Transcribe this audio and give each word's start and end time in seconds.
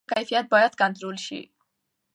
د 0.03 0.03
سرکونو 0.03 0.11
د 0.11 0.13
پخولو 0.13 0.25
کیفیت 0.27 0.45
باید 0.53 0.73
کنټرول 0.81 1.15
شي. 1.25 1.41